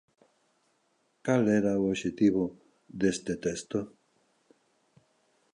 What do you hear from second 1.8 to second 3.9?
o obxectivo deste texto?